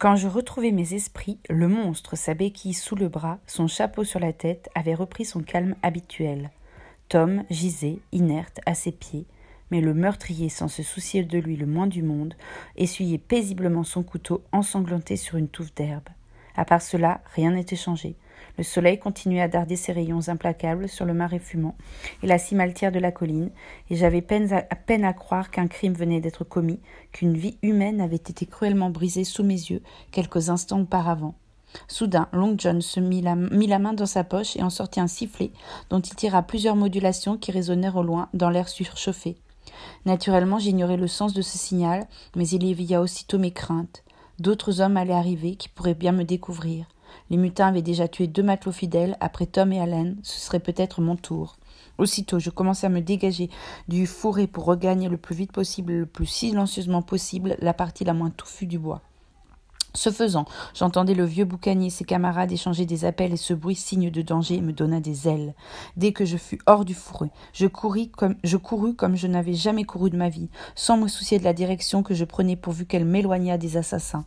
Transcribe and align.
Quand 0.00 0.16
je 0.16 0.28
retrouvai 0.28 0.72
mes 0.72 0.94
esprits, 0.94 1.38
le 1.50 1.68
monstre, 1.68 2.16
sa 2.16 2.32
béquille 2.32 2.72
sous 2.72 2.96
le 2.96 3.10
bras, 3.10 3.38
son 3.46 3.66
chapeau 3.66 4.02
sur 4.02 4.18
la 4.18 4.32
tête, 4.32 4.70
avait 4.74 4.94
repris 4.94 5.26
son 5.26 5.42
calme 5.42 5.74
habituel. 5.82 6.52
Tom 7.10 7.44
gisait, 7.50 7.98
inerte, 8.10 8.60
à 8.64 8.72
ses 8.72 8.92
pieds, 8.92 9.26
mais 9.70 9.82
le 9.82 9.92
meurtrier, 9.92 10.48
sans 10.48 10.68
se 10.68 10.82
soucier 10.82 11.22
de 11.22 11.36
lui 11.38 11.54
le 11.54 11.66
moins 11.66 11.86
du 11.86 12.02
monde, 12.02 12.32
essuyait 12.76 13.18
paisiblement 13.18 13.84
son 13.84 14.02
couteau 14.02 14.42
ensanglanté 14.52 15.16
sur 15.16 15.36
une 15.36 15.48
touffe 15.48 15.74
d'herbe. 15.74 16.08
À 16.56 16.64
part 16.64 16.80
cela, 16.80 17.20
rien 17.34 17.50
n'était 17.50 17.76
changé. 17.76 18.16
Le 18.58 18.64
soleil 18.64 18.98
continuait 18.98 19.40
à 19.40 19.48
darder 19.48 19.76
ses 19.76 19.92
rayons 19.92 20.28
implacables 20.28 20.88
sur 20.88 21.04
le 21.04 21.14
marais 21.14 21.38
fumant 21.38 21.76
et 22.22 22.26
la 22.26 22.38
cime 22.38 22.60
altière 22.60 22.92
de 22.92 22.98
la 22.98 23.12
colline, 23.12 23.50
et 23.90 23.96
j'avais 23.96 24.22
peine 24.22 24.52
à, 24.52 24.62
peine 24.62 25.04
à 25.04 25.12
croire 25.12 25.50
qu'un 25.50 25.66
crime 25.66 25.94
venait 25.94 26.20
d'être 26.20 26.44
commis, 26.44 26.80
qu'une 27.12 27.36
vie 27.36 27.58
humaine 27.62 28.00
avait 28.00 28.16
été 28.16 28.46
cruellement 28.46 28.90
brisée 28.90 29.24
sous 29.24 29.44
mes 29.44 29.54
yeux 29.54 29.82
quelques 30.10 30.50
instants 30.50 30.80
auparavant. 30.80 31.34
Soudain, 31.88 32.28
Long 32.32 32.54
John 32.58 32.80
se 32.80 33.00
mit 33.00 33.22
la, 33.22 33.36
mit 33.36 33.66
la, 33.66 33.78
main 33.78 33.92
dans 33.92 34.06
sa 34.06 34.24
poche 34.24 34.56
et 34.56 34.62
en 34.62 34.70
sortit 34.70 35.00
un 35.00 35.06
sifflet, 35.06 35.52
dont 35.88 36.00
il 36.00 36.16
tira 36.16 36.42
plusieurs 36.42 36.76
modulations 36.76 37.36
qui 37.36 37.52
résonnèrent 37.52 37.96
au 37.96 38.02
loin 38.02 38.28
dans 38.34 38.50
l'air 38.50 38.68
surchauffé. 38.68 39.36
Naturellement, 40.04 40.58
j'ignorais 40.58 40.96
le 40.96 41.06
sens 41.06 41.32
de 41.32 41.42
ce 41.42 41.58
signal, 41.58 42.06
mais 42.34 42.48
il 42.48 42.64
éveilla 42.64 43.00
aussitôt 43.00 43.38
mes 43.38 43.52
craintes. 43.52 44.02
D'autres 44.38 44.80
hommes 44.80 44.96
allaient 44.96 45.12
arriver 45.12 45.56
qui 45.56 45.68
pourraient 45.68 45.94
bien 45.94 46.12
me 46.12 46.24
découvrir. 46.24 46.86
Les 47.30 47.36
mutins 47.36 47.68
avaient 47.68 47.82
déjà 47.82 48.08
tué 48.08 48.26
deux 48.26 48.42
matelots 48.42 48.72
fidèles, 48.72 49.16
après 49.20 49.46
Tom 49.46 49.72
et 49.72 49.80
Allen, 49.80 50.16
ce 50.22 50.40
serait 50.40 50.60
peut-être 50.60 51.00
mon 51.00 51.16
tour. 51.16 51.56
Aussitôt, 51.98 52.38
je 52.38 52.50
commençai 52.50 52.86
à 52.86 52.90
me 52.90 53.00
dégager 53.00 53.50
du 53.88 54.06
fourré 54.06 54.46
pour 54.46 54.64
regagner 54.64 55.08
le 55.08 55.18
plus 55.18 55.34
vite 55.34 55.52
possible, 55.52 55.92
le 55.92 56.06
plus 56.06 56.26
silencieusement 56.26 57.02
possible, 57.02 57.56
la 57.60 57.74
partie 57.74 58.04
la 58.04 58.14
moins 58.14 58.30
touffue 58.30 58.66
du 58.66 58.78
bois. 58.78 59.02
Ce 59.92 60.10
faisant, 60.10 60.44
j'entendais 60.72 61.14
le 61.14 61.24
vieux 61.24 61.44
boucanier 61.44 61.88
et 61.88 61.90
ses 61.90 62.04
camarades 62.04 62.52
échanger 62.52 62.86
des 62.86 63.04
appels 63.04 63.32
et 63.32 63.36
ce 63.36 63.54
bruit 63.54 63.74
signe 63.74 64.10
de 64.10 64.22
danger 64.22 64.60
me 64.60 64.72
donna 64.72 65.00
des 65.00 65.26
ailes. 65.26 65.54
Dès 65.96 66.12
que 66.12 66.24
je 66.24 66.36
fus 66.36 66.60
hors 66.66 66.84
du 66.84 66.94
fourré, 66.94 67.30
je 67.52 67.66
courus 67.66 68.08
comme 68.08 69.16
je 69.16 69.26
n'avais 69.26 69.54
jamais 69.54 69.84
couru 69.84 70.10
de 70.10 70.16
ma 70.16 70.28
vie, 70.28 70.48
sans 70.76 70.96
me 70.96 71.08
soucier 71.08 71.40
de 71.40 71.44
la 71.44 71.52
direction 71.52 72.04
que 72.04 72.14
je 72.14 72.24
prenais 72.24 72.54
pourvu 72.54 72.86
qu'elle 72.86 73.04
m'éloignât 73.04 73.58
des 73.58 73.76
assassins. 73.76 74.24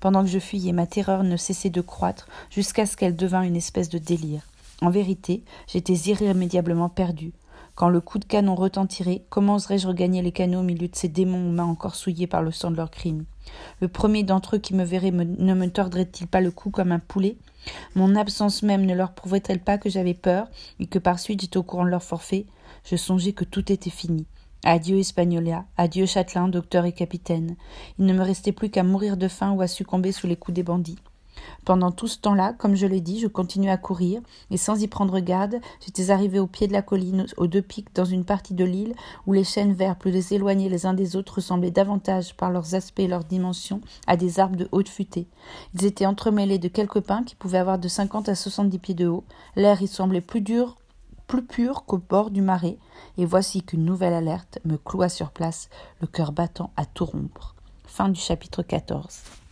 Pendant 0.00 0.22
que 0.22 0.30
je 0.30 0.40
fuyais, 0.40 0.72
ma 0.72 0.86
terreur 0.86 1.22
ne 1.22 1.36
cessait 1.36 1.70
de 1.70 1.80
croître 1.80 2.26
jusqu'à 2.50 2.86
ce 2.86 2.96
qu'elle 2.96 3.16
devînt 3.16 3.42
une 3.42 3.56
espèce 3.56 3.88
de 3.88 3.98
délire. 3.98 4.42
En 4.82 4.90
vérité, 4.90 5.44
j'étais 5.68 5.94
irrémédiablement 5.94 6.88
perdu. 6.88 7.32
Quand 7.76 7.88
le 7.88 8.00
coup 8.00 8.18
de 8.18 8.24
canon 8.24 8.54
retentirait, 8.56 9.22
comment 9.30 9.54
oserais-je 9.56 9.86
regagner 9.86 10.22
les 10.22 10.32
canaux 10.32 10.60
au 10.60 10.64
milieu 10.64 10.88
de 10.88 10.96
ces 10.96 11.08
démons 11.08 11.48
aux 11.48 11.52
mains 11.52 11.64
encore 11.64 11.94
souillées 11.94 12.26
par 12.26 12.42
le 12.42 12.50
sang 12.50 12.70
de 12.70 12.76
leurs 12.76 12.90
crimes? 12.90 13.24
Le 13.80 13.88
premier 13.88 14.22
d'entre 14.22 14.56
eux 14.56 14.58
qui 14.58 14.74
me 14.74 14.84
verrait 14.84 15.10
ne 15.10 15.54
me 15.54 15.70
tordrait-il 15.70 16.26
pas 16.26 16.40
le 16.40 16.50
cou 16.50 16.70
comme 16.70 16.92
un 16.92 16.98
poulet? 16.98 17.36
Mon 17.94 18.14
absence 18.14 18.62
même 18.62 18.84
ne 18.84 18.94
leur 18.94 19.12
prouverait-elle 19.12 19.60
pas 19.60 19.78
que 19.78 19.90
j'avais 19.90 20.14
peur 20.14 20.48
et 20.80 20.86
que 20.86 20.98
par 20.98 21.18
suite 21.18 21.40
j'étais 21.40 21.56
au 21.56 21.62
courant 21.62 21.84
de 21.84 21.90
leur 21.90 22.02
forfait? 22.02 22.46
Je 22.84 22.96
songeais 22.96 23.32
que 23.32 23.44
tout 23.44 23.72
était 23.72 23.90
fini. 23.90 24.26
Adieu 24.64 24.98
Espagnola, 24.98 25.64
adieu 25.76 26.06
châtelain, 26.06 26.48
docteur 26.48 26.86
et 26.86 26.92
capitaine. 26.92 27.56
Il 27.98 28.06
ne 28.06 28.14
me 28.14 28.22
restait 28.22 28.52
plus 28.52 28.70
qu'à 28.70 28.82
mourir 28.82 29.16
de 29.16 29.28
faim 29.28 29.52
ou 29.52 29.60
à 29.60 29.66
succomber 29.66 30.12
sous 30.12 30.26
les 30.26 30.36
coups 30.36 30.54
des 30.54 30.62
bandits. 30.62 30.98
Pendant 31.64 31.90
tout 31.90 32.08
ce 32.08 32.18
temps-là, 32.18 32.52
comme 32.52 32.74
je 32.74 32.86
l'ai 32.86 33.00
dit, 33.00 33.20
je 33.20 33.26
continuais 33.26 33.70
à 33.70 33.76
courir, 33.76 34.20
et 34.50 34.56
sans 34.56 34.82
y 34.82 34.88
prendre 34.88 35.18
garde, 35.20 35.60
j'étais 35.84 36.10
arrivé 36.10 36.38
au 36.38 36.46
pied 36.46 36.66
de 36.66 36.72
la 36.72 36.82
colline, 36.82 37.26
aux 37.36 37.46
deux 37.46 37.62
pics, 37.62 37.94
dans 37.94 38.04
une 38.04 38.24
partie 38.24 38.54
de 38.54 38.64
l'île 38.64 38.94
où 39.26 39.32
les 39.32 39.44
chênes 39.44 39.72
verts 39.72 39.96
plus 39.96 40.32
éloignés 40.32 40.68
les 40.68 40.86
uns 40.86 40.94
des 40.94 41.16
autres 41.16 41.36
ressemblaient 41.36 41.70
davantage 41.70 42.34
par 42.34 42.50
leurs 42.50 42.74
aspects 42.74 43.00
et 43.00 43.08
leurs 43.08 43.24
dimensions 43.24 43.80
à 44.06 44.16
des 44.16 44.40
arbres 44.40 44.56
de 44.56 44.68
haute 44.72 44.88
futée. 44.88 45.26
Ils 45.74 45.84
étaient 45.84 46.06
entremêlés 46.06 46.58
de 46.58 46.68
quelques 46.68 47.00
pins 47.00 47.22
qui 47.22 47.34
pouvaient 47.34 47.58
avoir 47.58 47.78
de 47.78 47.88
cinquante 47.88 48.28
à 48.28 48.34
soixante-dix 48.34 48.78
pieds 48.78 48.94
de 48.94 49.06
haut. 49.06 49.24
L'air 49.56 49.80
y 49.82 49.86
semblait 49.86 50.20
plus 50.20 50.40
dur 50.40 50.76
plus 51.26 51.44
pur 51.44 51.84
qu'au 51.84 51.98
bord 51.98 52.30
du 52.30 52.42
marais, 52.42 52.78
et 53.16 53.24
voici 53.24 53.62
qu'une 53.62 53.84
nouvelle 53.84 54.12
alerte 54.12 54.58
me 54.64 54.76
cloua 54.76 55.08
sur 55.08 55.30
place, 55.30 55.68
le 56.00 56.06
cœur 56.06 56.32
battant 56.32 56.70
à 56.76 56.84
tout 56.84 57.06
rompre. 57.06 57.54
Fin 57.86 58.08
du 58.08 58.20
chapitre 58.20 58.62
14. 58.62 59.43